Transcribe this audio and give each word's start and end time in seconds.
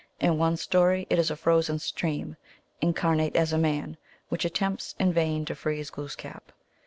In 0.19 0.39
one 0.39 0.57
story 0.57 1.05
it 1.11 1.19
is 1.19 1.29
a 1.29 1.35
frozen 1.35 1.77
stream, 1.77 2.35
incarnate 2.81 3.35
as 3.35 3.53
a 3.53 3.57
man, 3.59 3.97
which 4.29 4.45
attempts 4.45 4.95
in 4.99 5.13
vain 5.13 5.45
to 5.45 5.53
freeze 5.53 5.91
Glooskap. 5.91 6.51